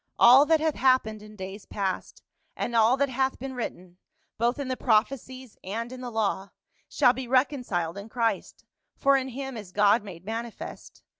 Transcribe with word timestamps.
All 0.17 0.47
that 0.47 0.59
hath 0.59 0.73
happened 0.73 1.21
in 1.21 1.35
days 1.35 1.67
past, 1.67 2.23
and 2.55 2.75
all 2.75 2.97
that 2.97 3.09
hath 3.09 3.37
been 3.37 3.53
written, 3.53 3.99
both 4.39 4.57
in 4.57 4.67
the 4.67 4.75
prophecies 4.75 5.59
and 5.63 5.91
in 5.91 6.01
the 6.01 6.09
law, 6.09 6.49
shall 6.89 7.13
be 7.13 7.27
reconciled 7.27 7.99
in 7.99 8.09
Christ, 8.09 8.65
for 8.97 9.15
in 9.15 9.27
him 9.27 9.55
is 9.55 9.71
God 9.71 10.03
made 10.03 10.25
mani 10.25 10.49
fest. 10.49 11.03